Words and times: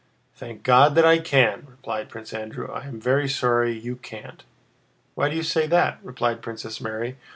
"Thank 0.33 0.63
God 0.63 0.95
that 0.95 1.05
I 1.05 1.19
can," 1.19 1.67
replied 1.69 2.09
Prince 2.09 2.33
Andrew. 2.33 2.67
"I 2.71 2.85
am 2.87 2.99
very 2.99 3.29
sorry 3.29 3.77
you 3.77 3.97
can't." 3.97 4.43
"Why 5.13 5.29
do 5.29 5.35
you 5.35 5.43
say 5.43 5.67
that?" 5.67 5.99
replied 6.01 6.41
Princess 6.41 6.81
Mary. 6.81 7.17